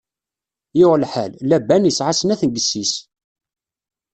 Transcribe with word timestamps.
Yuɣ 0.79 0.93
lḥal, 1.03 1.31
Laban 1.49 1.89
isɛa 1.89 2.13
snat 2.19 2.41
n 2.47 2.49
yessi-s. 2.55 2.93